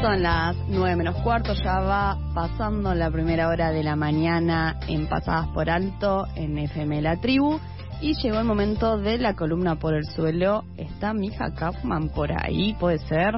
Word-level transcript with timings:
Son 0.00 0.22
las 0.22 0.56
nueve 0.66 0.96
menos 0.96 1.16
cuarto, 1.22 1.52
ya 1.52 1.78
va 1.80 2.16
pasando 2.34 2.94
la 2.94 3.10
primera 3.10 3.48
hora 3.48 3.70
de 3.70 3.82
la 3.82 3.96
mañana 3.96 4.80
en 4.88 5.06
Pasadas 5.06 5.48
por 5.48 5.68
Alto 5.68 6.26
en 6.36 6.56
FM 6.56 7.02
La 7.02 7.20
Tribu. 7.20 7.60
Y 8.00 8.14
llegó 8.14 8.38
el 8.38 8.46
momento 8.46 8.96
de 8.96 9.18
la 9.18 9.34
columna 9.34 9.76
por 9.76 9.92
el 9.92 10.06
suelo. 10.06 10.64
¿Está 10.78 11.12
Mija 11.12 11.52
Kaufman 11.54 12.08
por 12.08 12.32
ahí? 12.32 12.74
¿Puede 12.80 12.98
ser? 13.00 13.34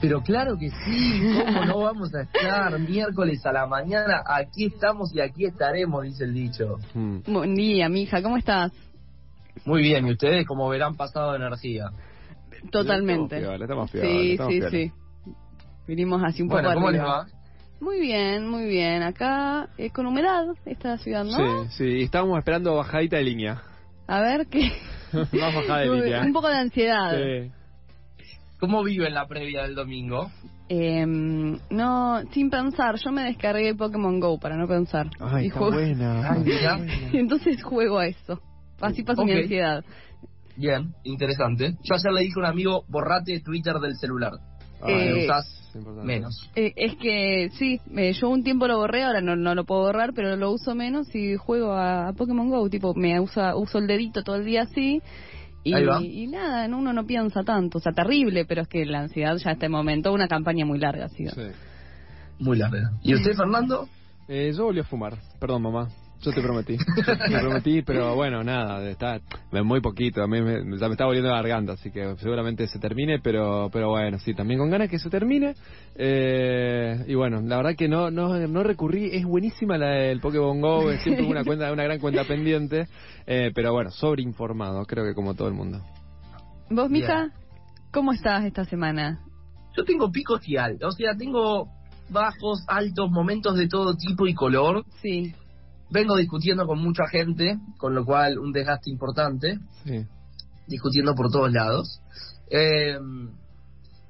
Pero 0.00 0.22
claro 0.22 0.56
que 0.56 0.70
sí, 0.70 1.30
¿cómo 1.44 1.66
no 1.66 1.78
vamos 1.80 2.14
a 2.14 2.22
estar 2.22 2.78
miércoles 2.78 3.44
a 3.44 3.52
la 3.52 3.66
mañana? 3.66 4.22
Aquí 4.26 4.66
estamos 4.66 5.14
y 5.14 5.20
aquí 5.20 5.44
estaremos, 5.44 6.04
dice 6.04 6.24
el 6.24 6.32
dicho. 6.32 6.78
Mm. 6.94 7.18
Buen 7.26 7.54
día, 7.54 7.90
Mija, 7.90 8.22
¿cómo 8.22 8.38
estás? 8.38 8.72
Muy 9.66 9.82
bien, 9.82 10.06
y 10.06 10.12
ustedes 10.12 10.46
como 10.46 10.70
verán 10.70 10.96
pasado 10.96 11.32
de 11.32 11.36
energía. 11.36 11.90
Totalmente. 12.70 13.44
sí, 13.92 14.38
sí, 14.38 14.62
sí. 14.70 14.92
Vinimos 15.86 16.22
así 16.24 16.42
un 16.42 16.48
bueno, 16.48 16.68
poco 16.68 16.80
¿cómo 16.80 16.90
les 16.90 17.02
va? 17.02 17.26
Muy 17.80 18.00
bien, 18.00 18.48
muy 18.48 18.66
bien. 18.66 19.02
Acá 19.02 19.68
es 19.76 19.92
con 19.92 20.06
humedad 20.06 20.46
esta 20.64 20.96
ciudad, 20.98 21.24
¿no? 21.24 21.64
Sí, 21.64 21.70
sí. 21.76 22.02
Estábamos 22.02 22.38
esperando 22.38 22.74
bajadita 22.74 23.16
de 23.16 23.24
línea. 23.24 23.62
A 24.06 24.20
ver 24.20 24.46
qué. 24.46 24.72
Más 25.12 25.54
bajada 25.54 25.80
de 25.80 25.88
línea. 26.02 26.22
Un 26.22 26.32
poco 26.32 26.48
de 26.48 26.56
ansiedad. 26.56 27.16
Sí. 27.16 27.52
¿Cómo 28.58 28.82
vive 28.82 29.06
en 29.06 29.14
la 29.14 29.26
previa 29.26 29.62
del 29.62 29.74
domingo? 29.74 30.30
Eh, 30.68 31.04
no, 31.06 32.22
sin 32.32 32.50
pensar. 32.50 32.96
Yo 32.96 33.12
me 33.12 33.24
descargué 33.24 33.74
Pokémon 33.74 34.18
Go 34.18 34.38
para 34.38 34.56
no 34.56 34.66
pensar. 34.66 35.10
Ay, 35.20 35.44
y 35.44 35.48
está 35.48 35.60
buena. 35.60 36.32
Ay, 36.32 37.10
y 37.12 37.18
entonces 37.18 37.62
juego 37.62 37.98
a 37.98 38.06
eso. 38.06 38.40
Así 38.80 39.02
paso 39.02 39.24
mi 39.24 39.32
ansiedad. 39.32 39.84
Bien, 40.56 40.94
interesante. 41.04 41.74
Yo 41.82 41.94
ayer 41.94 42.12
le 42.12 42.22
dije 42.22 42.34
a 42.36 42.40
un 42.40 42.46
amigo, 42.46 42.84
borrate 42.88 43.40
Twitter 43.40 43.74
del 43.74 43.96
celular. 43.96 44.32
Eh, 44.88 45.28
menos. 46.02 46.50
Eh, 46.54 46.72
es 46.76 46.96
que 46.96 47.50
sí, 47.54 47.80
yo 48.20 48.28
un 48.28 48.42
tiempo 48.42 48.66
lo 48.66 48.78
borré, 48.78 49.04
ahora 49.04 49.20
no, 49.20 49.36
no 49.36 49.54
lo 49.54 49.64
puedo 49.64 49.82
borrar, 49.82 50.12
pero 50.14 50.36
lo 50.36 50.50
uso 50.50 50.74
menos 50.74 51.14
y 51.14 51.36
juego 51.36 51.74
a, 51.74 52.12
Pokémon 52.16 52.48
Go, 52.48 52.68
tipo, 52.70 52.94
me 52.94 53.20
usa, 53.20 53.56
uso 53.56 53.78
el 53.78 53.86
dedito 53.86 54.22
todo 54.22 54.36
el 54.36 54.44
día 54.44 54.62
así. 54.62 55.02
Y, 55.64 55.74
y 55.74 56.26
nada, 56.28 56.66
uno 56.66 56.92
no 56.92 57.06
piensa 57.06 57.42
tanto, 57.42 57.78
o 57.78 57.80
sea, 57.80 57.92
terrible, 57.92 58.44
pero 58.44 58.62
es 58.62 58.68
que 58.68 58.86
la 58.86 59.00
ansiedad 59.00 59.36
ya 59.36 59.50
a 59.50 59.52
este 59.54 59.68
momento, 59.68 60.12
una 60.12 60.28
campaña 60.28 60.64
muy 60.64 60.78
larga 60.78 61.06
ha 61.06 61.08
sido. 61.08 61.32
Sí. 61.32 61.42
Muy 62.38 62.56
larga. 62.56 62.92
¿Y 63.02 63.14
usted, 63.14 63.34
Fernando? 63.34 63.88
Eh, 64.28 64.52
yo 64.56 64.64
volví 64.64 64.80
a 64.80 64.84
fumar, 64.84 65.16
perdón 65.40 65.62
mamá. 65.62 65.88
Yo 66.22 66.32
te 66.32 66.42
prometí. 66.42 66.76
te 67.28 67.38
prometí, 67.38 67.82
pero 67.82 68.14
bueno, 68.14 68.42
nada, 68.42 68.88
está 68.88 69.20
muy 69.52 69.80
poquito. 69.80 70.22
A 70.22 70.26
mí 70.26 70.40
me, 70.40 70.62
me 70.62 70.76
está 70.76 71.04
volviendo 71.04 71.30
la 71.30 71.36
garganta, 71.36 71.74
así 71.74 71.90
que 71.90 72.16
seguramente 72.16 72.66
se 72.66 72.78
termine, 72.78 73.20
pero 73.20 73.68
pero 73.72 73.90
bueno, 73.90 74.18
sí, 74.18 74.34
también 74.34 74.58
con 74.58 74.70
ganas 74.70 74.88
que 74.88 74.98
se 74.98 75.10
termine. 75.10 75.54
Eh, 75.94 77.04
y 77.06 77.14
bueno, 77.14 77.40
la 77.42 77.58
verdad 77.58 77.76
que 77.76 77.88
no 77.88 78.10
no, 78.10 78.36
no 78.48 78.62
recurrí. 78.62 79.10
Es 79.12 79.24
buenísima 79.24 79.76
la 79.78 79.90
del 79.90 80.20
Pokémon 80.20 80.60
Go, 80.60 80.90
es 80.90 81.02
siempre 81.02 81.24
una, 81.24 81.44
cuenta, 81.44 81.72
una 81.72 81.84
gran 81.84 82.00
cuenta 82.00 82.24
pendiente, 82.24 82.86
eh, 83.26 83.52
pero 83.54 83.72
bueno, 83.72 83.90
sobreinformado, 83.90 84.84
creo 84.86 85.04
que 85.04 85.14
como 85.14 85.34
todo 85.34 85.48
el 85.48 85.54
mundo. 85.54 85.80
¿Vos, 86.70 86.90
mija? 86.90 87.30
¿Cómo 87.92 88.12
estás 88.12 88.44
esta 88.44 88.64
semana? 88.64 89.20
Yo 89.76 89.84
tengo 89.84 90.10
picos 90.10 90.40
y 90.48 90.56
altos, 90.56 90.94
o 90.94 90.96
sea, 90.96 91.14
tengo 91.16 91.68
bajos, 92.08 92.64
altos, 92.66 93.10
momentos 93.10 93.56
de 93.56 93.68
todo 93.68 93.94
tipo 93.94 94.26
y 94.26 94.34
color. 94.34 94.84
Sí 95.02 95.34
vengo 95.90 96.16
discutiendo 96.16 96.66
con 96.66 96.78
mucha 96.80 97.06
gente, 97.08 97.58
con 97.78 97.94
lo 97.94 98.04
cual 98.04 98.38
un 98.38 98.52
desgaste 98.52 98.90
importante, 98.90 99.58
discutiendo 100.66 101.14
por 101.14 101.30
todos 101.30 101.52
lados. 101.52 102.00
Eh, 102.50 102.98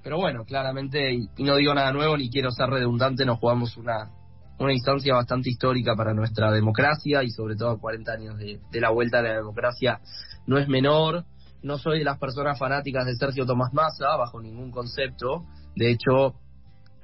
pero 0.02 0.18
bueno, 0.18 0.44
claramente, 0.44 1.12
y, 1.12 1.28
no 1.42 1.56
digo 1.56 1.74
nada 1.74 1.92
nuevo 1.92 2.16
ni 2.16 2.30
quiero 2.30 2.50
ser 2.50 2.68
redundante, 2.68 3.24
nos 3.24 3.38
jugamos 3.38 3.76
una, 3.76 4.10
una 4.58 4.72
instancia 4.72 5.14
bastante 5.14 5.50
histórica 5.50 5.94
para 5.96 6.14
nuestra 6.14 6.52
democracia 6.52 7.22
y 7.24 7.30
sobre 7.30 7.56
todo 7.56 7.78
40 7.78 8.12
años 8.12 8.38
de, 8.38 8.60
de 8.70 8.80
la 8.80 8.90
vuelta 8.90 9.18
a 9.18 9.22
la 9.22 9.34
democracia 9.34 10.00
no 10.46 10.58
es 10.58 10.68
menor. 10.68 11.24
No 11.62 11.78
soy 11.78 11.98
de 11.98 12.04
las 12.04 12.18
personas 12.18 12.58
fanáticas 12.58 13.06
de 13.06 13.16
Sergio 13.16 13.44
Tomás 13.44 13.72
Massa, 13.72 14.16
bajo 14.16 14.40
ningún 14.40 14.70
concepto. 14.70 15.44
De 15.74 15.90
hecho, 15.90 16.36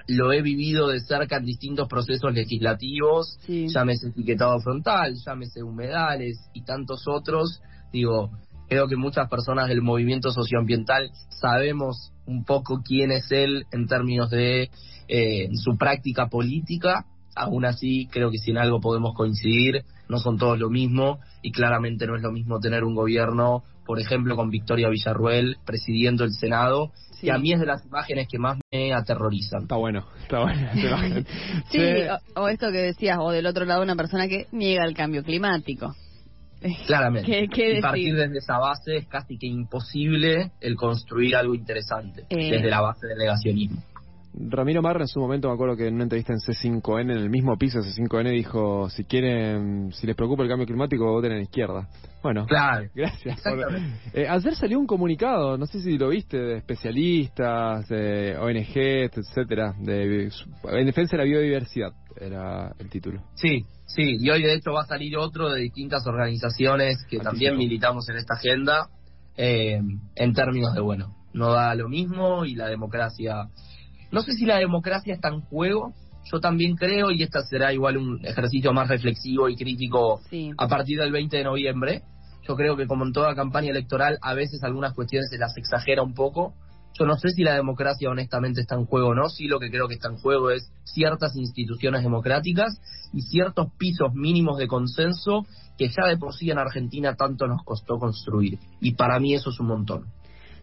lo 0.06 0.32
he 0.32 0.42
vivido 0.42 0.88
de 0.88 1.00
cerca 1.00 1.36
en 1.36 1.44
distintos 1.44 1.88
procesos 1.88 2.32
legislativos, 2.32 3.38
llámese 3.46 4.08
etiquetado 4.08 4.58
frontal, 4.60 5.14
llámese 5.24 5.62
humedales 5.62 6.38
y 6.52 6.62
tantos 6.62 7.06
otros. 7.06 7.60
Digo, 7.92 8.30
creo 8.68 8.88
que 8.88 8.96
muchas 8.96 9.28
personas 9.28 9.68
del 9.68 9.82
movimiento 9.82 10.30
socioambiental 10.30 11.10
sabemos 11.28 12.12
un 12.26 12.44
poco 12.44 12.82
quién 12.82 13.12
es 13.12 13.30
él 13.30 13.66
en 13.70 13.86
términos 13.86 14.30
de 14.30 14.70
eh, 15.08 15.48
su 15.54 15.76
práctica 15.76 16.28
política. 16.28 17.06
Aún 17.34 17.64
así, 17.64 18.08
creo 18.10 18.30
que 18.30 18.38
si 18.38 18.50
en 18.50 18.58
algo 18.58 18.80
podemos 18.80 19.14
coincidir, 19.14 19.84
no 20.08 20.19
son 20.19 20.36
todos 20.36 20.58
lo 20.58 20.69
mismo 20.69 21.19
y 21.42 21.52
claramente 21.52 22.06
no 22.06 22.16
es 22.16 22.22
lo 22.22 22.30
mismo 22.30 22.60
tener 22.60 22.84
un 22.84 22.94
gobierno, 22.94 23.64
por 23.84 24.00
ejemplo, 24.00 24.37
con 24.37 24.50
Victoria 24.50 24.88
Villarruel 24.88 25.56
presidiendo 25.65 26.25
el 26.25 26.32
Senado 26.32 26.93
y 27.22 27.31
a 27.31 27.38
mí 27.38 27.53
es 27.53 27.60
de 27.60 27.66
las 27.66 27.84
imágenes 27.87 28.26
que 28.28 28.38
más 28.38 28.59
me 28.72 28.93
aterrorizan. 28.93 29.62
Está 29.62 29.76
bueno, 29.76 30.06
está 30.25 30.41
bueno. 30.41 30.70
sí, 31.70 31.78
O, 32.34 32.48
esto 32.48 32.72
que 32.72 32.78
decías, 32.78 33.19
o 33.20 33.31
del 33.31 33.47
otro 33.47 33.65
lado 33.65 33.82
una 33.82 33.94
persona 33.94 34.26
que 34.26 34.48
niega 34.50 34.84
el 34.84 34.94
cambio 34.94 35.22
climático. 35.22 35.94
Claramente. 36.87 37.48
y 37.48 37.81
partir 37.81 38.15
desde 38.15 38.38
esa 38.38 38.59
base 38.59 38.97
es 38.97 39.06
casi 39.06 39.38
que 39.38 39.47
imposible 39.47 40.50
el 40.60 40.76
construir 40.76 41.37
algo 41.37 41.54
interesante, 41.54 42.25
eh. 42.28 42.50
desde 42.50 42.70
la 42.70 42.81
base 42.81 43.06
del 43.06 43.19
negacionismo. 43.19 43.82
Ramiro 44.34 44.81
Marra 44.81 45.03
en 45.03 45.09
su 45.09 45.20
momento 45.20 45.48
me 45.48 45.54
acuerdo 45.54 45.76
que 45.76 45.87
en 45.87 45.94
una 45.94 46.04
entrevista 46.04 46.32
en 46.32 46.38
C5N, 46.38 47.03
en 47.03 47.10
el 47.10 47.28
mismo 47.28 47.56
piso 47.59 47.81
de 47.81 47.91
C5N, 47.91 48.31
dijo, 48.31 48.88
si 48.88 49.04
quieren, 49.04 49.93
si 49.93 50.06
les 50.06 50.16
preocupa 50.16 50.43
el 50.43 50.48
cambio 50.48 50.66
climático, 50.66 51.04
voten 51.04 51.32
en 51.32 51.38
la 51.38 51.44
izquierda. 51.44 51.88
Bueno, 52.22 52.47
claro. 52.47 52.88
gracias. 52.94 53.43
Eh, 54.15 54.26
ayer 54.26 54.54
salió 54.54 54.78
un 54.78 54.87
comunicado, 54.87 55.59
no 55.59 55.66
sé 55.66 55.81
si 55.81 55.98
lo 55.98 56.09
viste, 56.09 56.38
de 56.38 56.56
especialistas, 56.59 57.87
de 57.88 58.37
ONG, 58.38 58.76
etcétera, 58.76 59.75
de, 59.78 60.31
en 60.64 60.87
defensa 60.87 61.16
de 61.16 61.22
la 61.22 61.25
biodiversidad, 61.25 61.93
era 62.19 62.75
el 62.78 62.88
título. 62.88 63.22
Sí, 63.34 63.66
sí, 63.84 64.16
y 64.19 64.31
hoy 64.31 64.43
de 64.43 64.54
hecho 64.54 64.72
va 64.72 64.82
a 64.82 64.87
salir 64.87 65.16
otro 65.19 65.50
de 65.50 65.60
distintas 65.60 66.06
organizaciones 66.06 67.04
que 67.09 67.19
también 67.19 67.59
militamos 67.59 68.09
en 68.09 68.16
esta 68.16 68.34
agenda, 68.34 68.88
eh, 69.37 69.78
en 70.14 70.32
términos 70.32 70.75
de, 70.75 70.81
bueno, 70.81 71.16
no 71.34 71.53
da 71.53 71.75
lo 71.75 71.88
mismo 71.88 72.44
y 72.44 72.54
la 72.54 72.69
democracia 72.69 73.49
no 74.12 74.20
sé 74.20 74.34
si 74.34 74.44
la 74.44 74.58
democracia 74.58 75.14
está 75.14 75.28
en 75.28 75.40
juego. 75.40 75.94
Yo 76.30 76.38
también 76.38 76.76
creo, 76.76 77.10
y 77.10 77.22
esta 77.22 77.42
será 77.42 77.72
igual 77.72 77.96
un 77.96 78.24
ejercicio 78.24 78.72
más 78.72 78.86
reflexivo 78.88 79.48
y 79.48 79.56
crítico 79.56 80.20
a 80.56 80.68
partir 80.68 81.00
del 81.00 81.10
20 81.10 81.38
de 81.38 81.44
noviembre. 81.44 82.02
Yo 82.46 82.54
creo 82.54 82.76
que 82.76 82.86
como 82.86 83.04
en 83.04 83.12
toda 83.12 83.34
campaña 83.34 83.70
electoral, 83.70 84.18
a 84.20 84.34
veces 84.34 84.62
algunas 84.62 84.94
cuestiones 84.94 85.30
se 85.30 85.38
las 85.38 85.56
exagera 85.56 86.02
un 86.02 86.14
poco. 86.14 86.54
Yo 86.98 87.06
no 87.06 87.16
sé 87.16 87.30
si 87.30 87.42
la 87.42 87.54
democracia 87.54 88.10
honestamente 88.10 88.60
está 88.60 88.74
en 88.74 88.84
juego 88.84 89.08
o 89.08 89.14
no, 89.14 89.30
sí 89.30 89.48
lo 89.48 89.58
que 89.58 89.70
creo 89.70 89.88
que 89.88 89.94
está 89.94 90.08
en 90.08 90.18
juego 90.18 90.50
es 90.50 90.70
ciertas 90.84 91.34
instituciones 91.36 92.02
democráticas 92.02 92.80
y 93.14 93.22
ciertos 93.22 93.68
pisos 93.78 94.12
mínimos 94.14 94.58
de 94.58 94.69
consenso 94.69 95.46
que 95.78 95.88
ya 95.88 96.06
de 96.06 96.19
por 96.19 96.34
sí 96.34 96.50
en 96.50 96.58
Argentina 96.58 97.14
tanto 97.14 97.46
nos 97.46 97.64
costó 97.64 97.98
construir. 97.98 98.58
Y 98.81 98.94
para 98.94 99.19
mí 99.19 99.34
eso 99.34 99.50
es 99.50 99.58
un 99.58 99.69
montón. 99.69 100.04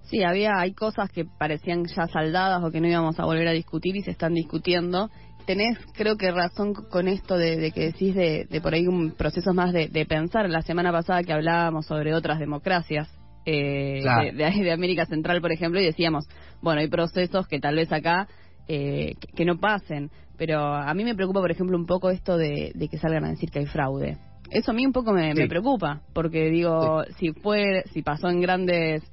Sí, 0.10 0.24
había, 0.24 0.58
hay 0.58 0.74
cosas 0.74 1.12
que 1.12 1.26
parecían 1.26 1.86
ya 1.86 2.08
saldadas 2.08 2.64
o 2.64 2.72
que 2.72 2.82
no 2.82 2.88
íbamos 2.88 3.20
a 3.20 3.26
volver 3.26 3.48
a 3.48 3.52
discutir 3.52 3.96
y 3.96 4.02
se 4.02 4.12
están 4.12 4.34
discutiendo. 4.34 5.12
Tenés, 5.46 5.78
creo 5.94 6.18
que 6.18 6.32
razón 6.32 6.74
con 6.74 7.08
esto 7.08 7.38
de, 7.38 7.72
que 7.72 7.92
decís 7.92 8.16
de, 8.16 8.48
por 8.62 8.74
ahí 8.74 8.88
un 8.88 9.12
proceso 9.12 9.54
más 9.54 9.72
de, 9.72 10.06
pensar. 10.08 10.50
La 10.50 10.64
semana 10.64 10.92
pasada 10.92 11.22
que 11.22 11.32
hablábamos 11.32 11.86
sobre 11.86 12.16
otras 12.16 12.40
democracias 12.40 13.08
eh, 13.46 14.02
de, 14.34 14.72
América 14.72 15.06
Central, 15.06 15.42
por 15.42 15.52
ejemplo, 15.52 15.80
y 15.80 15.86
decíamos, 15.86 16.28
bueno, 16.62 16.82
hay 16.82 16.88
procesos 16.88 17.48
que 17.48 17.60
tal 17.60 17.76
vez 17.76 17.92
acá 17.92 18.28
eh, 18.68 19.14
que, 19.36 19.46
no 19.46 19.60
pasen. 19.60 20.10
Pero 20.38 20.60
a 20.60 20.92
mí 20.96 21.04
me 21.04 21.14
preocupa, 21.14 21.40
por 21.40 21.52
ejemplo, 21.52 21.78
un 21.78 21.86
poco 21.86 22.10
esto 22.10 22.36
de, 22.36 22.74
que 22.90 22.98
salgan 22.98 23.26
a 23.26 23.30
decir 23.30 23.52
que 23.52 23.60
hay 23.60 23.68
fraude. 23.68 24.18
Eso 24.50 24.72
a 24.72 24.74
mí 24.74 24.88
un 24.88 24.94
poco 24.94 25.14
me, 25.14 25.36
me 25.36 25.48
preocupa, 25.48 26.02
porque 26.14 26.50
digo, 26.50 27.04
si 27.20 27.32
fue, 27.34 27.84
si 27.94 28.02
pasó 28.02 28.30
en 28.30 28.42
grandes 28.42 29.04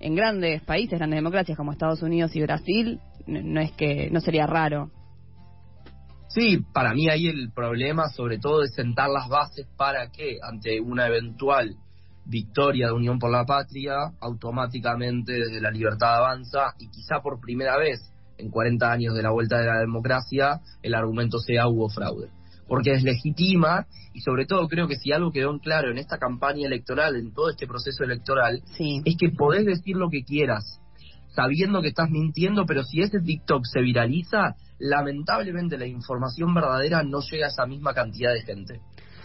en 0.00 0.14
grandes 0.14 0.62
países, 0.62 0.98
grandes 0.98 1.18
democracias 1.18 1.56
como 1.56 1.72
Estados 1.72 2.02
Unidos 2.02 2.34
y 2.34 2.42
Brasil, 2.42 3.00
no 3.26 3.60
es 3.60 3.72
que 3.72 4.10
no 4.10 4.20
sería 4.20 4.46
raro. 4.46 4.90
Sí, 6.28 6.58
para 6.72 6.94
mí 6.94 7.08
ahí 7.08 7.26
el 7.26 7.50
problema 7.52 8.08
sobre 8.08 8.38
todo 8.38 8.62
es 8.62 8.72
sentar 8.74 9.10
las 9.10 9.28
bases 9.28 9.66
para 9.76 10.10
que 10.10 10.38
ante 10.42 10.80
una 10.80 11.08
eventual 11.08 11.76
victoria 12.24 12.86
de 12.86 12.92
Unión 12.92 13.18
por 13.18 13.30
la 13.30 13.44
Patria, 13.44 14.12
automáticamente 14.20 15.32
desde 15.32 15.60
la 15.60 15.70
libertad 15.70 16.18
avanza 16.18 16.74
y 16.78 16.88
quizá 16.88 17.20
por 17.20 17.40
primera 17.40 17.76
vez 17.76 18.00
en 18.38 18.50
40 18.50 18.90
años 18.90 19.14
de 19.14 19.22
la 19.22 19.32
vuelta 19.32 19.58
de 19.58 19.66
la 19.66 19.80
democracia 19.80 20.60
el 20.82 20.94
argumento 20.94 21.38
sea 21.38 21.68
hubo 21.68 21.88
fraude. 21.88 22.30
Porque 22.70 22.92
deslegitima 22.92 23.88
y 24.14 24.20
sobre 24.20 24.46
todo 24.46 24.68
creo 24.68 24.86
que 24.86 24.94
si 24.94 25.10
algo 25.10 25.32
quedó 25.32 25.50
en 25.50 25.58
claro 25.58 25.90
en 25.90 25.98
esta 25.98 26.18
campaña 26.18 26.68
electoral, 26.68 27.16
en 27.16 27.34
todo 27.34 27.50
este 27.50 27.66
proceso 27.66 28.04
electoral, 28.04 28.62
es 28.78 29.16
que 29.18 29.30
podés 29.30 29.66
decir 29.66 29.96
lo 29.96 30.08
que 30.08 30.22
quieras, 30.22 30.80
sabiendo 31.34 31.82
que 31.82 31.88
estás 31.88 32.10
mintiendo, 32.10 32.66
pero 32.66 32.84
si 32.84 33.00
ese 33.00 33.18
TikTok 33.20 33.64
se 33.64 33.80
viraliza, 33.80 34.54
lamentablemente 34.78 35.78
la 35.78 35.88
información 35.88 36.54
verdadera 36.54 37.02
no 37.02 37.18
llega 37.28 37.46
a 37.46 37.50
esa 37.50 37.66
misma 37.66 37.92
cantidad 37.92 38.32
de 38.32 38.42
gente. 38.42 38.80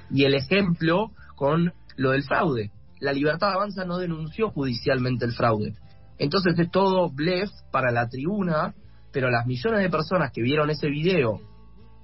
Y 0.09 0.23
el 0.23 0.33
ejemplo 0.33 1.11
con 1.35 1.71
lo 1.97 2.11
del 2.11 2.23
fraude. 2.23 2.71
La 2.99 3.13
Libertad 3.13 3.53
Avanza 3.53 3.85
no 3.85 3.99
denunció 3.99 4.49
judicialmente 4.49 5.23
el 5.23 5.33
fraude. 5.33 5.75
Entonces 6.17 6.57
es 6.57 6.71
todo 6.71 7.11
blef 7.11 7.51
para 7.71 7.91
la 7.91 8.09
tribuna, 8.09 8.73
pero 9.11 9.29
las 9.29 9.45
millones 9.45 9.81
de 9.83 9.89
personas 9.91 10.31
que 10.33 10.41
vieron 10.41 10.71
ese 10.71 10.87
video 10.87 11.41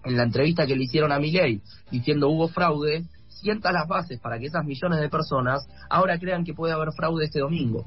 en 0.04 0.18
la 0.18 0.24
entrevista 0.24 0.66
que 0.66 0.76
le 0.76 0.84
hicieron 0.84 1.12
a 1.12 1.20
Miguel 1.20 1.62
diciendo 1.90 2.30
hubo 2.30 2.48
fraude, 2.48 3.06
sienta 3.28 3.72
las 3.72 3.88
bases 3.88 4.20
para 4.20 4.40
que 4.40 4.46
esas 4.46 4.66
millones 4.66 5.00
de 5.00 5.10
personas 5.10 5.68
ahora 5.90 6.18
crean 6.20 6.44
que 6.44 6.54
puede 6.54 6.74
haber 6.74 6.92
fraude 6.94 7.26
este 7.26 7.40
domingo. 7.40 7.86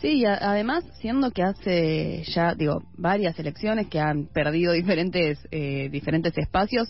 Sí, 0.00 0.24
además, 0.24 0.84
siendo 1.00 1.30
que 1.30 1.44
hace 1.44 2.24
ya, 2.34 2.54
digo, 2.56 2.82
varias 2.96 3.38
elecciones 3.38 3.86
que 3.86 4.00
han 4.00 4.26
perdido 4.26 4.72
diferentes, 4.72 5.38
eh, 5.52 5.88
diferentes 5.90 6.36
espacios, 6.36 6.88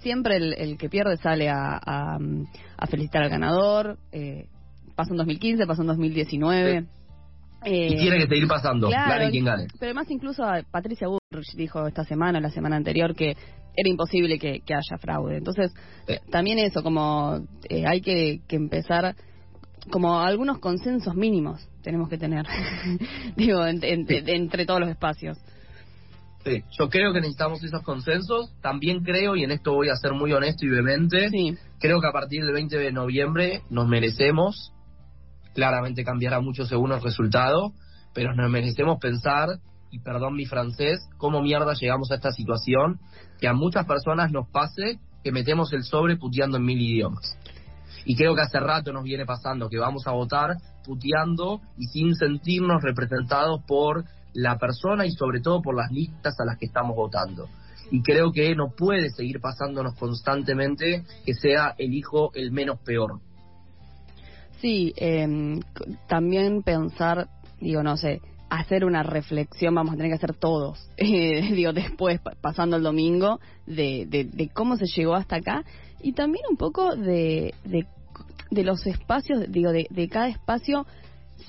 siempre 0.00 0.36
el, 0.36 0.78
que 0.78 0.88
pierde 0.88 1.18
sale 1.18 1.50
a, 1.50 1.78
a, 1.84 2.86
felicitar 2.86 3.22
al 3.22 3.28
ganador. 3.28 3.98
Eh, 4.10 4.46
pasó 4.94 5.10
en 5.10 5.18
2015, 5.18 5.66
pasó 5.66 5.82
en 5.82 5.88
2019. 5.88 6.86
Eh, 7.66 7.88
y 7.90 7.96
tiene 7.96 8.18
que 8.18 8.28
seguir 8.28 8.46
pasando, 8.46 8.88
gane 8.88 9.30
quien 9.30 9.44
gane. 9.44 9.66
Pero 9.78 9.90
además 9.90 10.10
incluso 10.10 10.44
Patricia 10.70 11.08
Burrich 11.08 11.54
dijo 11.56 11.86
esta 11.86 12.04
semana, 12.04 12.40
la 12.40 12.50
semana 12.50 12.76
anterior, 12.76 13.14
que 13.14 13.36
era 13.76 13.88
imposible 13.88 14.38
que, 14.38 14.62
haya 14.68 14.98
fraude. 14.98 15.36
Entonces, 15.36 15.74
también 16.30 16.58
eso, 16.58 16.82
como 16.82 17.44
eh, 17.68 17.84
hay 17.86 18.00
que, 18.00 18.40
que 18.48 18.56
empezar 18.56 19.14
como 19.90 20.20
algunos 20.20 20.58
consensos 20.58 21.14
mínimos 21.14 21.68
tenemos 21.86 22.08
que 22.08 22.18
tener, 22.18 22.44
digo, 23.36 23.64
entre 23.64 24.66
todos 24.66 24.80
los 24.80 24.88
espacios. 24.88 25.38
Sí, 26.44 26.64
yo 26.76 26.88
creo 26.88 27.12
que 27.12 27.20
necesitamos 27.20 27.62
esos 27.62 27.82
consensos. 27.82 28.52
También 28.60 29.04
creo, 29.04 29.36
y 29.36 29.44
en 29.44 29.52
esto 29.52 29.72
voy 29.72 29.88
a 29.88 29.94
ser 29.94 30.12
muy 30.12 30.32
honesto 30.32 30.66
y 30.66 30.68
vehemente, 30.68 31.28
creo 31.78 32.00
que 32.00 32.08
a 32.08 32.12
partir 32.12 32.44
del 32.44 32.54
20 32.54 32.76
de 32.76 32.90
noviembre 32.90 33.62
nos 33.70 33.86
merecemos, 33.86 34.72
claramente 35.56 36.04
cambiará 36.04 36.40
mucho 36.40 36.66
según 36.66 36.92
el 36.92 37.02
resultado, 37.02 37.72
pero 38.14 38.34
nos 38.34 38.50
merecemos 38.50 38.98
pensar, 39.00 39.48
y 39.90 40.00
perdón 40.00 40.34
mi 40.34 40.44
francés, 40.44 41.00
cómo 41.16 41.40
mierda 41.40 41.72
llegamos 41.72 42.10
a 42.10 42.16
esta 42.16 42.30
situación, 42.30 43.00
que 43.40 43.48
a 43.48 43.54
muchas 43.54 43.86
personas 43.86 44.30
nos 44.30 44.48
pase 44.50 45.00
que 45.24 45.32
metemos 45.32 45.72
el 45.72 45.82
sobre 45.82 46.16
puteando 46.16 46.58
en 46.58 46.64
mil 46.64 46.78
idiomas. 46.80 47.38
Y 48.04 48.14
creo 48.16 48.34
que 48.34 48.42
hace 48.42 48.60
rato 48.60 48.92
nos 48.92 49.02
viene 49.02 49.24
pasando 49.24 49.70
que 49.70 49.78
vamos 49.78 50.06
a 50.06 50.12
votar 50.12 50.56
puteando 50.84 51.62
y 51.78 51.86
sin 51.86 52.14
sentirnos 52.14 52.82
representados 52.82 53.62
por 53.66 54.04
la 54.34 54.58
persona 54.58 55.06
y 55.06 55.12
sobre 55.12 55.40
todo 55.40 55.62
por 55.62 55.74
las 55.74 55.90
listas 55.90 56.38
a 56.38 56.44
las 56.44 56.58
que 56.58 56.66
estamos 56.66 56.94
votando. 56.94 57.48
Y 57.90 58.02
creo 58.02 58.30
que 58.30 58.54
no 58.54 58.72
puede 58.76 59.08
seguir 59.10 59.40
pasándonos 59.40 59.94
constantemente 59.94 61.04
que 61.24 61.34
sea 61.34 61.74
el 61.78 61.94
hijo 61.94 62.30
el 62.34 62.52
menos 62.52 62.78
peor. 62.80 63.20
Sí, 64.60 64.92
em, 64.96 65.60
también 66.08 66.62
pensar, 66.62 67.28
digo, 67.60 67.82
no 67.82 67.96
sé, 67.96 68.20
hacer 68.48 68.84
una 68.84 69.02
reflexión, 69.02 69.74
vamos 69.74 69.94
a 69.94 69.96
tener 69.96 70.10
que 70.10 70.16
hacer 70.16 70.34
todos, 70.34 70.90
eh, 70.96 71.52
digo, 71.52 71.72
después, 71.72 72.20
pasando 72.40 72.76
el 72.76 72.82
domingo, 72.82 73.40
de, 73.66 74.06
de, 74.08 74.48
cómo 74.50 74.76
se 74.76 74.86
llegó 74.86 75.14
hasta 75.14 75.36
acá 75.36 75.64
y 76.00 76.12
también 76.12 76.44
un 76.50 76.56
poco 76.56 76.94
de, 76.94 77.54
de 77.64 77.86
de 78.50 78.64
los 78.64 78.86
espacios, 78.86 79.50
digo, 79.50 79.72
de, 79.72 79.86
de 79.90 80.08
cada 80.08 80.28
espacio, 80.28 80.86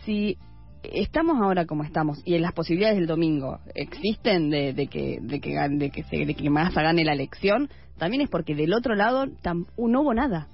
si 0.04 0.38
estamos 0.84 1.38
ahora 1.42 1.66
como 1.66 1.84
estamos 1.84 2.22
y 2.26 2.36
en 2.36 2.42
las 2.42 2.54
posibilidades 2.54 2.98
del 2.98 3.08
domingo 3.08 3.60
existen 3.76 4.50
de, 4.50 4.74
de 4.74 4.88
que 4.88 5.20
de 5.22 5.42
que 5.42 5.58
de 5.70 5.90
que, 5.90 6.04
se, 6.04 6.26
de 6.26 6.34
que 6.34 6.50
Massa 6.50 6.82
gane 6.82 7.04
la 7.04 7.14
elección 7.14 7.68
también 7.98 8.22
es 8.22 8.30
porque 8.30 8.56
del 8.56 8.74
otro 8.74 8.96
lado 8.96 9.26
no 9.26 10.02
hubo 10.02 10.14
nada 10.14 10.48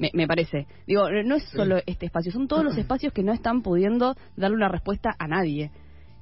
me, 0.00 0.10
me, 0.14 0.26
parece. 0.26 0.66
Digo 0.86 1.08
no 1.24 1.36
es 1.36 1.44
solo 1.44 1.76
este 1.86 2.06
espacio 2.06 2.32
son 2.32 2.48
todos 2.48 2.64
los 2.64 2.76
espacios 2.76 3.12
que 3.12 3.22
no 3.22 3.32
están 3.32 3.62
pudiendo 3.62 4.16
darle 4.36 4.56
una 4.56 4.68
respuesta 4.68 5.10
a 5.18 5.28
nadie. 5.28 5.70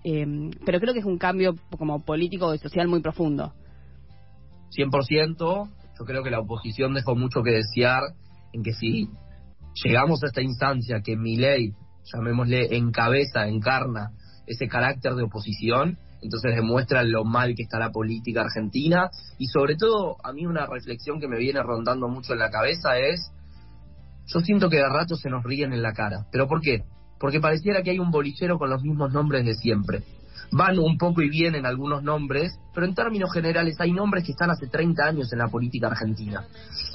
Em, 0.05 0.51
pero 0.65 0.81
creo 0.81 0.93
que 0.93 1.01
es 1.01 1.07
un 1.07 1.19
cambio 1.19 1.55
como 1.77 2.05
político 2.05 2.55
y 2.55 2.59
social 2.59 2.89
muy 2.89 3.01
profundo. 3.01 3.55
100% 4.77 5.69
yo 5.99 6.05
creo 6.05 6.23
que 6.23 6.31
la 6.31 6.41
oposición 6.41 6.95
dejó 6.95 7.17
mucho 7.17 7.43
que 7.43 7.51
desear 7.51 8.03
en 8.53 8.63
que 8.63 8.73
si 8.73 9.09
llegamos 9.85 10.23
a 10.23 10.27
esta 10.27 10.43
instancia 10.43 11.01
que 11.03 11.17
mi 11.17 11.37
ley, 11.37 11.73
llamémosle, 12.13 12.77
encabeza, 12.77 13.49
encarna 13.49 14.11
ese 14.47 14.69
carácter 14.69 15.15
de 15.15 15.25
oposición, 15.25 15.99
entonces 16.23 16.55
demuestra 16.55 17.03
lo 17.03 17.25
mal 17.25 17.55
que 17.55 17.63
está 17.63 17.79
la 17.79 17.91
política 17.91 18.43
argentina. 18.43 19.11
Y 19.39 19.47
sobre 19.47 19.77
todo 19.77 20.17
a 20.23 20.33
mí 20.33 20.47
una 20.47 20.67
reflexión 20.67 21.21
que 21.21 21.29
me 21.29 21.39
viene 21.39 21.63
rondando 21.63 22.09
mucho 22.09 22.33
en 22.33 22.41
la 22.41 22.51
cabeza 22.51 22.99
es, 22.99 23.33
yo 24.29 24.41
siento 24.41 24.71
que 24.71 24.77
de 24.77 24.89
rato 24.89 25.17
se 25.17 25.31
nos 25.31 25.43
ríen 25.43 25.73
en 25.73 25.83
la 25.83 25.93
cara. 25.93 26.27
¿Pero 26.31 26.47
por 26.47 26.61
qué? 26.61 26.85
Porque 27.19 27.41
pareciera 27.41 27.83
que 27.83 27.91
hay 27.91 27.99
un 27.99 28.11
bolichero 28.11 28.59
con 28.59 28.71
los 28.71 28.83
mismos 28.83 29.13
nombres 29.13 29.45
de 29.45 29.55
siempre 29.55 30.05
van 30.51 30.79
un 30.79 30.97
poco 30.97 31.23
y 31.23 31.29
vienen 31.29 31.67
algunos 31.67 32.03
nombres, 32.03 32.59
pero 32.75 32.87
en 32.87 32.95
términos 32.95 33.33
generales 33.33 33.77
hay 33.81 33.93
nombres 33.93 34.25
que 34.25 34.33
están 34.33 34.51
hace 34.51 34.67
30 34.67 35.05
años 35.05 35.33
en 35.33 35.39
la 35.39 35.49
política 35.49 35.89
argentina. 35.89 36.45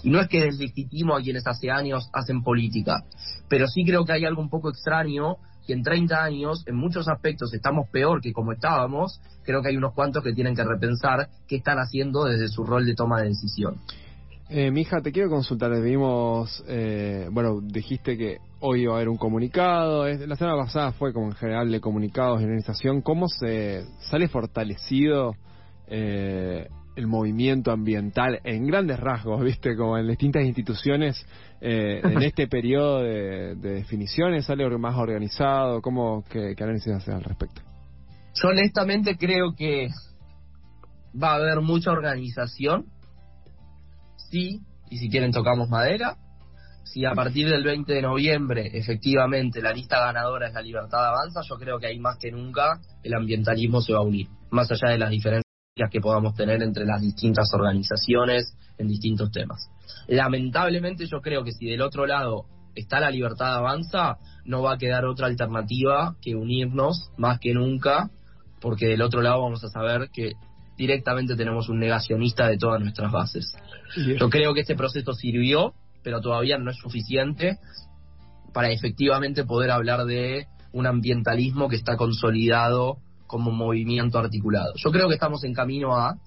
Y 0.01 0.09
no 0.09 0.19
es 0.19 0.27
que 0.27 0.43
deslegitimo 0.43 1.15
a 1.15 1.21
quienes 1.21 1.45
hace 1.45 1.69
años 1.69 2.09
hacen 2.13 2.43
política, 2.43 3.03
pero 3.47 3.67
sí 3.67 3.83
creo 3.85 4.05
que 4.05 4.13
hay 4.13 4.25
algo 4.25 4.41
un 4.41 4.49
poco 4.49 4.69
extraño 4.69 5.37
que 5.65 5.73
en 5.73 5.83
30 5.83 6.21
años, 6.21 6.63
en 6.67 6.75
muchos 6.75 7.07
aspectos, 7.07 7.53
estamos 7.53 7.87
peor 7.89 8.19
que 8.21 8.33
como 8.33 8.51
estábamos. 8.51 9.21
Creo 9.45 9.61
que 9.61 9.69
hay 9.69 9.77
unos 9.77 9.93
cuantos 9.93 10.21
que 10.21 10.33
tienen 10.33 10.55
que 10.55 10.63
repensar 10.63 11.29
qué 11.47 11.55
están 11.55 11.77
haciendo 11.77 12.25
desde 12.25 12.49
su 12.49 12.65
rol 12.65 12.85
de 12.85 12.95
toma 12.95 13.21
de 13.21 13.29
decisión. 13.29 13.77
Eh, 14.49 14.71
mija, 14.71 15.01
te 15.01 15.11
quiero 15.11 15.29
consultar. 15.29 15.71
Vimos, 15.81 16.63
eh, 16.67 17.27
bueno, 17.31 17.59
dijiste 17.61 18.17
que 18.17 18.37
hoy 18.59 18.81
iba 18.81 18.93
a 18.93 18.95
haber 18.97 19.09
un 19.09 19.17
comunicado. 19.17 20.07
La 20.07 20.35
semana 20.35 20.57
pasada 20.57 20.91
fue 20.91 21.13
como 21.13 21.27
en 21.27 21.33
general 21.33 21.71
de 21.71 21.79
comunicados 21.79 22.41
y 22.41 22.43
organización. 22.43 23.01
¿Cómo 23.01 23.27
se 23.27 23.85
sale 24.09 24.27
fortalecido 24.27 25.35
eh, 25.87 26.67
el 26.95 27.07
movimiento 27.07 27.71
ambiental 27.71 28.39
en 28.43 28.67
grandes 28.67 28.99
rasgos, 28.99 29.43
viste, 29.43 29.75
como 29.75 29.97
en 29.97 30.07
distintas 30.07 30.43
instituciones 30.43 31.25
eh, 31.61 32.01
en 32.03 32.21
este 32.21 32.47
periodo 32.49 33.01
de, 33.01 33.55
definiciones? 33.55 34.45
¿Sale 34.45 34.69
más 34.77 34.95
organizado? 34.95 35.81
¿Cómo, 35.81 36.23
qué, 36.29 36.53
qué 36.55 36.63
análisis 36.63 36.93
hace 36.93 37.11
al 37.11 37.23
respecto? 37.23 37.61
Yo 38.35 38.49
honestamente 38.49 39.17
creo 39.17 39.55
que 39.55 39.87
va 41.21 41.33
a 41.33 41.35
haber 41.35 41.61
mucha 41.61 41.91
organización 41.91 42.85
sí, 44.33 44.61
y 44.89 44.97
si 44.97 45.09
quieren 45.09 45.31
tocamos 45.31 45.69
madera, 45.69 46.17
si 46.83 47.05
a 47.05 47.13
partir 47.13 47.47
del 47.47 47.63
20 47.63 47.93
de 47.93 48.01
noviembre 48.01 48.71
efectivamente 48.73 49.61
la 49.61 49.71
lista 49.71 49.99
ganadora 49.99 50.47
es 50.47 50.53
la 50.55 50.61
libertad 50.61 51.07
avanza, 51.07 51.41
yo 51.47 51.55
creo 51.57 51.77
que 51.77 51.85
ahí 51.85 51.99
más 51.99 52.17
que 52.17 52.31
nunca 52.31 52.79
el 53.03 53.13
ambientalismo 53.13 53.79
se 53.81 53.93
va 53.93 53.99
a 53.99 54.01
unir, 54.01 54.27
más 54.49 54.71
allá 54.71 54.91
de 54.91 54.97
las 54.97 55.11
diferencias 55.11 55.43
que 55.91 56.01
podamos 56.01 56.33
tener 56.33 56.63
entre 56.63 56.85
las 56.85 56.99
distintas 56.99 57.47
organizaciones 57.53 58.57
en 58.79 58.87
distintos 58.87 59.31
temas. 59.31 59.69
Lamentablemente 60.07 61.05
yo 61.05 61.21
creo 61.21 61.43
que 61.43 61.51
si 61.51 61.67
del 61.67 61.81
otro 61.81 62.07
lado 62.07 62.45
está 62.73 62.99
la 62.99 63.11
libertad 63.11 63.55
avanza, 63.55 64.17
no 64.45 64.63
va 64.63 64.73
a 64.73 64.77
quedar 64.77 65.05
otra 65.05 65.27
alternativa 65.27 66.15
que 66.21 66.35
unirnos 66.35 67.11
más 67.17 67.39
que 67.39 67.53
nunca, 67.53 68.09
porque 68.59 68.87
del 68.87 69.03
otro 69.03 69.21
lado 69.21 69.43
vamos 69.43 69.63
a 69.63 69.69
saber 69.69 70.09
que 70.11 70.31
directamente 70.77 71.35
tenemos 71.35 71.69
un 71.69 71.79
negacionista 71.79 72.47
de 72.47 72.57
todas 72.57 72.81
nuestras 72.81 73.11
bases. 73.11 73.55
Yo 73.95 74.29
creo 74.29 74.53
que 74.53 74.61
este 74.61 74.75
proceso 74.75 75.13
sirvió, 75.13 75.73
pero 76.03 76.21
todavía 76.21 76.57
no 76.57 76.71
es 76.71 76.77
suficiente 76.77 77.59
para 78.53 78.69
efectivamente 78.69 79.45
poder 79.45 79.71
hablar 79.71 80.05
de 80.05 80.47
un 80.71 80.87
ambientalismo 80.87 81.69
que 81.69 81.75
está 81.75 81.95
consolidado 81.97 82.97
como 83.27 83.51
movimiento 83.51 84.19
articulado. 84.19 84.73
Yo 84.75 84.91
creo 84.91 85.07
que 85.07 85.15
estamos 85.15 85.43
en 85.43 85.53
camino 85.53 85.95
a, 85.95 86.17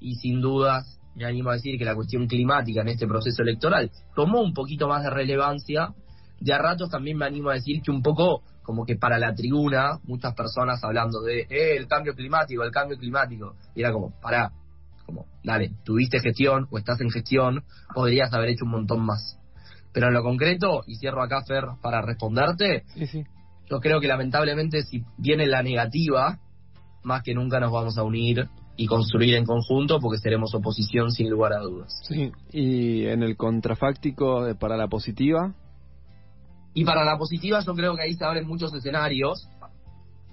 y 0.00 0.14
sin 0.16 0.40
dudas 0.40 0.98
me 1.14 1.24
animo 1.24 1.50
a 1.50 1.54
decir 1.54 1.78
que 1.78 1.84
la 1.84 1.94
cuestión 1.94 2.26
climática 2.26 2.82
en 2.82 2.88
este 2.88 3.06
proceso 3.06 3.42
electoral 3.42 3.90
tomó 4.14 4.40
un 4.40 4.54
poquito 4.54 4.88
más 4.88 5.02
de 5.02 5.10
relevancia, 5.10 5.92
de 6.40 6.52
a 6.52 6.58
ratos 6.58 6.90
también 6.90 7.18
me 7.18 7.26
animo 7.26 7.50
a 7.50 7.54
decir 7.54 7.82
que 7.82 7.90
un 7.90 8.02
poco 8.02 8.42
como 8.62 8.84
que 8.84 8.96
para 8.96 9.18
la 9.18 9.34
tribuna, 9.34 9.98
muchas 10.04 10.34
personas 10.34 10.82
hablando 10.84 11.20
de 11.22 11.40
eh, 11.42 11.76
el 11.76 11.86
cambio 11.86 12.14
climático, 12.14 12.62
el 12.62 12.70
cambio 12.70 12.98
climático, 12.98 13.56
y 13.74 13.80
era 13.80 13.92
como, 13.92 14.12
para 14.20 14.52
Como, 15.06 15.26
dale, 15.42 15.72
tuviste 15.84 16.20
gestión 16.20 16.68
o 16.70 16.78
estás 16.78 17.00
en 17.00 17.10
gestión, 17.10 17.64
podrías 17.94 18.32
haber 18.32 18.50
hecho 18.50 18.64
un 18.64 18.72
montón 18.72 19.00
más. 19.04 19.38
Pero 19.92 20.08
en 20.08 20.14
lo 20.14 20.22
concreto, 20.22 20.82
y 20.86 20.96
cierro 20.96 21.22
acá, 21.22 21.42
Fer, 21.44 21.64
para 21.82 22.00
responderte, 22.00 22.84
yo 23.68 23.80
creo 23.80 24.00
que 24.00 24.06
lamentablemente 24.06 24.82
si 24.82 25.04
viene 25.18 25.46
la 25.46 25.62
negativa, 25.62 26.38
más 27.02 27.22
que 27.22 27.34
nunca 27.34 27.58
nos 27.58 27.72
vamos 27.72 27.98
a 27.98 28.04
unir 28.04 28.48
y 28.76 28.86
construir 28.86 29.34
en 29.34 29.44
conjunto 29.44 29.98
porque 30.00 30.18
seremos 30.18 30.54
oposición 30.54 31.10
sin 31.10 31.28
lugar 31.28 31.52
a 31.52 31.60
dudas. 31.60 31.92
Sí, 32.08 32.32
y 32.52 33.06
en 33.06 33.22
el 33.22 33.36
contrafáctico 33.36 34.46
para 34.58 34.76
la 34.76 34.88
positiva. 34.88 35.54
Y 36.74 36.84
para 36.84 37.04
la 37.04 37.18
positiva 37.18 37.60
yo 37.60 37.74
creo 37.74 37.96
que 37.96 38.02
ahí 38.02 38.14
se 38.14 38.24
abren 38.24 38.46
muchos 38.46 38.72
escenarios. 38.74 39.48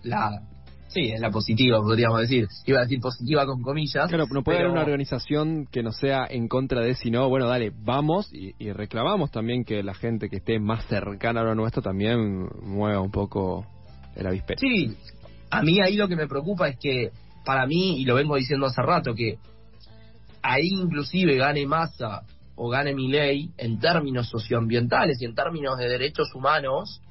La, 0.04 0.42
Sí, 0.88 1.12
es 1.12 1.20
la 1.20 1.30
positiva, 1.32 1.82
podríamos 1.82 2.22
decir. 2.22 2.48
Iba 2.66 2.80
a 2.80 2.82
decir 2.84 3.00
positiva 3.00 3.46
con 3.46 3.62
comillas. 3.62 4.08
Claro, 4.08 4.26
no 4.32 4.42
puede 4.42 4.60
haber 4.60 4.72
una 4.72 4.82
organización 4.82 5.68
que 5.70 5.84
no 5.84 5.92
sea 5.92 6.26
en 6.30 6.48
contra 6.48 6.82
de, 6.82 6.96
sino, 6.96 7.28
bueno, 7.30 7.48
dale, 7.48 7.72
vamos 7.76 8.30
y, 8.34 8.54
reclamamos 8.72 9.32
también 9.32 9.66
que 9.66 9.84
la 9.84 9.94
gente 9.94 10.30
que 10.30 10.38
esté 10.38 10.60
más 10.60 10.86
cercana 10.86 11.42
a 11.42 11.44
lo 11.44 11.56
nuestro 11.56 11.82
también 11.82 12.48
mueva 12.64 13.02
un 13.02 13.12
poco 13.12 13.66
el 14.16 14.28
avispero. 14.28 14.60
Sí, 14.60 14.96
a 15.50 15.62
mí 15.62 15.80
ahí 15.82 15.98
lo 15.98 16.08
que 16.08 16.16
me 16.16 16.28
preocupa 16.28 16.70
es 16.70 16.78
que, 16.78 17.12
para 17.44 17.68
mí, 17.68 18.02
y 18.02 18.06
lo 18.06 18.16
vengo 18.16 18.36
diciendo 18.36 18.68
hace 18.68 18.82
rato, 18.82 19.14
que 19.14 19.38
ahí 20.42 20.70
inclusive 20.70 21.36
gane 21.36 21.66
masa 21.66 22.24
o 22.58 22.70
gane 22.70 22.94
mi 22.94 23.08
ley 23.08 23.52
en 23.58 23.80
términos 23.80 24.30
socioambientales 24.30 25.22
y 25.22 25.26
en 25.26 25.36
términos 25.36 25.78
de 25.78 25.88
derechos 25.88 26.34
humanos, 26.34 27.02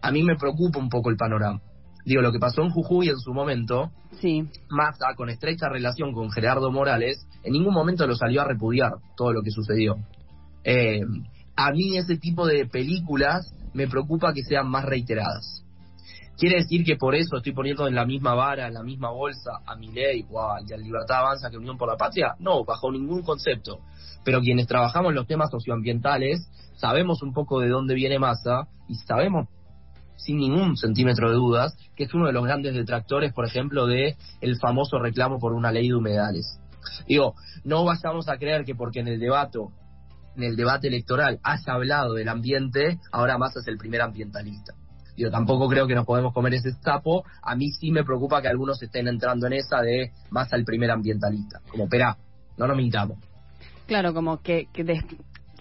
a 0.00 0.10
mí 0.12 0.22
me 0.22 0.36
preocupa 0.36 0.78
un 0.78 0.88
poco 0.88 1.10
el 1.10 1.16
panorama. 1.16 1.60
Digo, 2.04 2.22
lo 2.22 2.30
que 2.30 2.38
pasó 2.38 2.62
en 2.62 2.70
Jujuy 2.70 3.08
en 3.08 3.18
su 3.18 3.34
momento, 3.34 3.90
sí. 4.20 4.48
Massa, 4.70 5.14
con 5.16 5.28
estrecha 5.28 5.68
relación 5.68 6.12
con 6.12 6.30
Gerardo 6.30 6.70
Morales, 6.70 7.26
en 7.42 7.52
ningún 7.52 7.74
momento 7.74 8.06
lo 8.06 8.14
salió 8.14 8.42
a 8.42 8.44
repudiar 8.44 8.92
todo 9.16 9.32
lo 9.32 9.42
que 9.42 9.50
sucedió. 9.50 9.96
Eh, 10.62 11.00
a 11.56 11.72
mí 11.72 11.96
ese 11.96 12.16
tipo 12.16 12.46
de 12.46 12.66
películas 12.66 13.52
me 13.74 13.88
preocupa 13.88 14.32
que 14.32 14.44
sean 14.44 14.68
más 14.68 14.84
reiteradas. 14.84 15.65
¿Quiere 16.36 16.56
decir 16.56 16.84
que 16.84 16.96
por 16.96 17.14
eso 17.14 17.38
estoy 17.38 17.52
poniendo 17.52 17.88
en 17.88 17.94
la 17.94 18.04
misma 18.04 18.34
vara, 18.34 18.66
en 18.66 18.74
la 18.74 18.82
misma 18.82 19.10
bolsa 19.10 19.52
a 19.64 19.74
mi 19.74 19.90
ley 19.90 20.26
y 20.28 20.72
a 20.72 20.76
Libertad 20.76 21.20
Avanza 21.20 21.50
que 21.50 21.56
Unión 21.56 21.78
por 21.78 21.88
la 21.88 21.96
Patria? 21.96 22.34
No, 22.38 22.62
bajo 22.62 22.92
ningún 22.92 23.22
concepto. 23.22 23.80
Pero 24.22 24.40
quienes 24.40 24.66
trabajamos 24.66 25.14
los 25.14 25.26
temas 25.26 25.50
socioambientales 25.50 26.46
sabemos 26.76 27.22
un 27.22 27.32
poco 27.32 27.60
de 27.60 27.68
dónde 27.68 27.94
viene 27.94 28.18
Massa 28.18 28.68
y 28.86 28.96
sabemos 28.96 29.48
sin 30.16 30.36
ningún 30.36 30.76
centímetro 30.76 31.30
de 31.30 31.36
dudas, 31.36 31.74
que 31.94 32.04
es 32.04 32.12
uno 32.12 32.26
de 32.26 32.32
los 32.32 32.44
grandes 32.44 32.74
detractores, 32.74 33.32
por 33.32 33.46
ejemplo, 33.46 33.86
de 33.86 34.16
el 34.42 34.58
famoso 34.58 34.98
reclamo 34.98 35.38
por 35.38 35.54
una 35.54 35.72
ley 35.72 35.88
de 35.88 35.94
humedales. 35.94 36.60
Digo, 37.08 37.34
no 37.64 37.84
vayamos 37.84 38.28
a 38.28 38.36
creer 38.36 38.64
que 38.64 38.74
porque 38.74 39.00
en 39.00 39.08
el 39.08 39.18
debate, 39.18 39.58
en 40.36 40.42
el 40.42 40.56
debate 40.56 40.88
electoral 40.88 41.40
has 41.42 41.66
hablado 41.66 42.12
del 42.12 42.28
ambiente, 42.28 42.98
ahora 43.10 43.38
más 43.38 43.56
es 43.56 43.66
el 43.68 43.78
primer 43.78 44.02
ambientalista. 44.02 44.74
Yo 45.16 45.30
tampoco 45.30 45.68
creo 45.68 45.86
que 45.86 45.94
nos 45.94 46.04
podemos 46.04 46.32
comer 46.32 46.54
ese 46.54 46.72
sapo. 46.82 47.24
A 47.42 47.56
mí 47.56 47.70
sí 47.70 47.90
me 47.90 48.04
preocupa 48.04 48.42
que 48.42 48.48
algunos 48.48 48.82
estén 48.82 49.08
entrando 49.08 49.46
en 49.46 49.54
esa 49.54 49.80
de 49.80 50.12
más 50.30 50.52
al 50.52 50.64
primer 50.64 50.90
ambientalista. 50.90 51.60
Como, 51.70 51.84
espera, 51.84 52.16
no 52.58 52.66
nos 52.66 52.76
mintamos. 52.76 53.18
Claro, 53.86 54.12
como 54.12 54.42
que, 54.42 54.66
que 54.72 54.84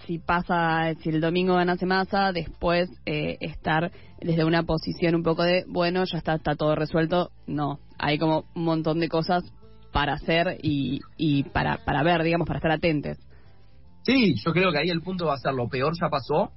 si 0.06 0.20
pasa, 0.20 0.94
si 1.02 1.10
el 1.10 1.22
domingo 1.22 1.56
ganase 1.56 1.86
masa, 1.86 2.32
después 2.32 2.90
eh, 3.06 3.38
estar 3.40 3.92
desde 4.20 4.46
una 4.46 4.64
posición 4.64 5.16
un 5.16 5.24
poco 5.24 5.44
de, 5.44 5.64
bueno, 5.68 6.04
ya 6.06 6.18
está, 6.18 6.36
está 6.36 6.56
todo 6.56 6.76
resuelto. 6.76 7.32
No, 7.48 7.80
hay 7.98 8.18
como 8.18 8.46
un 8.56 8.66
montón 8.66 9.00
de 9.00 9.10
cosas 9.10 9.44
para 9.92 10.14
hacer 10.14 10.58
y, 10.62 11.00
y 11.18 11.44
para, 11.44 11.78
para 11.86 12.04
ver, 12.04 12.24
digamos, 12.24 12.48
para 12.48 12.60
estar 12.60 12.72
atentos. 12.72 13.18
Sí, 14.04 14.36
yo 14.46 14.52
creo 14.52 14.72
que 14.72 14.80
ahí 14.80 14.90
el 14.90 15.02
punto 15.02 15.26
va 15.26 15.36
a 15.36 15.38
ser 15.38 15.54
lo 15.54 15.68
peor 15.68 15.94
ya 16.00 16.10
pasó. 16.10 16.52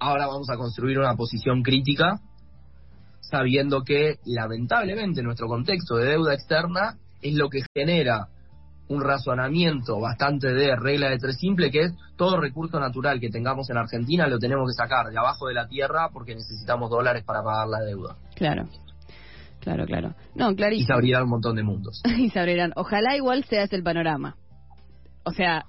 Ahora 0.00 0.26
vamos 0.26 0.48
a 0.48 0.56
construir 0.56 0.98
una 0.98 1.16
posición 1.16 1.62
crítica, 1.62 2.20
sabiendo 3.30 3.82
que 3.82 4.16
lamentablemente 4.24 5.22
nuestro 5.22 5.46
contexto 5.46 5.96
de 5.96 6.10
deuda 6.10 6.34
externa 6.34 6.96
es 7.22 7.34
lo 7.34 7.48
que 7.48 7.62
genera 7.74 8.28
un 8.88 9.02
razonamiento 9.02 10.00
bastante 10.00 10.48
de 10.52 10.74
regla 10.76 11.10
de 11.10 11.18
tres 11.18 11.36
simple, 11.38 11.70
que 11.70 11.82
es 11.84 11.92
todo 12.16 12.40
recurso 12.40 12.80
natural 12.80 13.20
que 13.20 13.28
tengamos 13.28 13.68
en 13.70 13.76
Argentina 13.76 14.26
lo 14.26 14.38
tenemos 14.38 14.68
que 14.70 14.74
sacar 14.74 15.10
de 15.10 15.18
abajo 15.18 15.46
de 15.48 15.54
la 15.54 15.68
tierra 15.68 16.08
porque 16.12 16.34
necesitamos 16.34 16.90
dólares 16.90 17.22
para 17.24 17.42
pagar 17.42 17.68
la 17.68 17.80
deuda. 17.80 18.16
Claro. 18.34 18.66
Claro, 19.60 19.84
claro. 19.86 20.14
No, 20.34 20.54
clarísimo. 20.54 20.84
Y 20.84 20.86
se 20.86 20.92
abrirán 20.92 21.24
un 21.24 21.30
montón 21.30 21.56
de 21.56 21.62
mundos. 21.62 22.02
y 22.18 22.30
se 22.30 22.40
abrirán. 22.40 22.72
Ojalá 22.76 23.16
igual 23.16 23.44
sea 23.44 23.64
ese 23.64 23.76
el 23.76 23.82
panorama. 23.82 24.36
O 25.24 25.32
sea, 25.32 25.66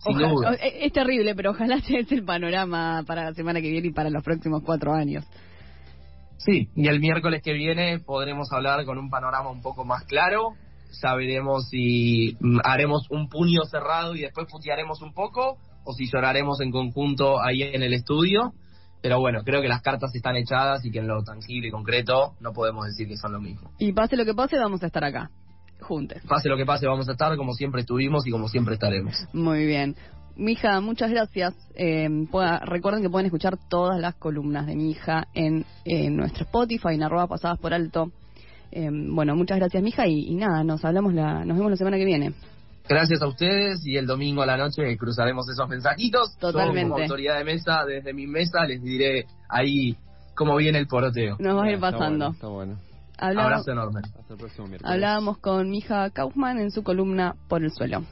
es 0.62 0.94
terrible, 0.94 1.36
pero 1.36 1.52
ojalá 1.52 1.82
sea 1.82 2.00
ese 2.00 2.16
el 2.16 2.24
panorama 2.24 3.04
para 3.06 3.26
la 3.26 3.34
semana 3.34 3.60
que 3.60 3.70
viene 3.70 3.90
y 3.90 3.92
para 3.92 4.10
los 4.10 4.24
próximos 4.24 4.62
cuatro 4.64 4.94
años. 4.94 5.26
Sí, 6.40 6.70
y 6.76 6.88
el 6.88 7.00
miércoles 7.00 7.42
que 7.44 7.54
viene 7.54 8.00
podremos 8.00 8.52
hablar 8.52 8.84
con 8.86 8.98
un 8.98 9.10
panorama 9.10 9.50
un 9.50 9.62
poco 9.62 9.86
más 9.86 10.04
claro 10.06 10.56
ya 11.02 11.16
veremos 11.16 11.70
si 11.70 12.38
mm, 12.40 12.60
haremos 12.64 13.10
un 13.10 13.30
puño 13.30 13.64
cerrado 13.66 14.16
y 14.16 14.22
después 14.22 14.48
putearemos 14.50 15.02
un 15.02 15.14
poco 15.14 15.58
o 15.84 15.94
si 15.94 16.10
lloraremos 16.12 16.60
en 16.62 16.72
conjunto 16.72 17.42
ahí 17.42 17.64
en 17.64 17.84
el 17.84 17.94
estudio. 17.94 18.54
Pero 19.02 19.20
bueno, 19.20 19.44
creo 19.46 19.62
que 19.62 19.70
las 19.70 19.82
cartas 19.82 20.14
están 20.14 20.36
echadas 20.36 20.84
y 20.86 20.92
que 20.92 21.00
en 21.00 21.08
lo 21.08 21.24
tangible 21.24 21.70
y 21.70 21.72
concreto 21.72 22.34
no 22.42 22.52
podemos 22.52 22.86
decir 22.86 23.08
que 23.08 23.16
son 23.16 23.32
lo 23.32 23.40
mismo. 23.40 23.72
Y 23.80 23.94
pase 23.94 24.18
lo 24.18 24.26
que 24.26 24.34
pase, 24.34 24.58
vamos 24.58 24.84
a 24.84 24.88
estar 24.88 25.06
acá, 25.06 25.32
juntos. 25.80 26.22
Pase 26.28 26.50
lo 26.50 26.58
que 26.58 26.66
pase, 26.66 26.86
vamos 26.86 27.08
a 27.08 27.14
estar 27.14 27.38
como 27.38 27.54
siempre 27.54 27.82
estuvimos 27.82 28.28
y 28.28 28.32
como 28.32 28.50
siempre 28.50 28.74
estaremos. 28.74 29.16
Muy 29.32 29.66
bien. 29.66 29.96
Mija, 30.40 30.80
muchas 30.80 31.12
gracias. 31.12 31.54
Eh, 31.76 32.08
recuerden 32.64 33.04
que 33.04 33.10
pueden 33.10 33.26
escuchar 33.26 33.58
todas 33.70 34.00
las 34.00 34.16
columnas 34.16 34.66
de 34.68 34.76
mi 34.76 34.92
hija 34.92 35.28
en, 35.34 35.66
en 35.84 36.16
nuestro 36.16 36.46
Spotify, 36.46 36.94
en 36.94 37.04
arroba 37.04 37.28
pasadas 37.28 37.60
por 37.60 37.74
alto. 37.74 38.12
Em, 38.72 39.14
bueno, 39.14 39.36
muchas 39.36 39.58
gracias, 39.58 39.84
mija, 39.84 40.08
y, 40.08 40.28
y, 40.30 40.36
nada, 40.36 40.64
nos 40.64 40.86
hablamos 40.86 41.14
la, 41.14 41.44
nos 41.44 41.58
vemos 41.58 41.72
la 41.72 41.78
semana 41.78 41.98
que 41.98 42.06
viene. 42.06 42.34
Gracias 42.88 43.22
a 43.22 43.28
ustedes 43.28 43.86
y 43.86 43.98
el 43.98 44.08
domingo 44.08 44.42
a 44.42 44.46
la 44.46 44.56
noche 44.56 44.98
cruzaremos 44.98 45.48
esos 45.50 45.68
mensajitos. 45.68 46.38
Totalmente. 46.38 46.90
como 46.90 47.04
autoridad 47.04 47.38
de 47.38 47.44
mesa, 47.44 47.84
desde 47.86 48.14
mi 48.14 48.26
mesa 48.26 48.66
les 48.66 48.82
diré 48.82 49.26
ahí 49.50 49.98
cómo 50.36 50.56
viene 50.56 50.80
el 50.80 50.88
poroteo. 50.88 51.36
Nos 51.40 51.58
va 51.58 51.66
a 51.66 51.72
ir 51.72 51.80
pasando. 51.80 52.30
Está 52.30 52.48
bueno. 52.48 52.78
Abrazo 53.18 53.72
enorme. 53.72 54.00
Hasta 54.18 54.34
el 54.34 54.40
próximo 54.40 54.68
miércoles. 54.68 54.94
Hablábamos 54.94 55.38
con 55.40 55.70
Mija 55.70 56.10
Kaufman 56.12 56.60
en 56.60 56.72
su 56.72 56.84
columna 56.84 57.36
Por 57.50 57.64
el 57.64 57.72
suelo. 57.72 58.04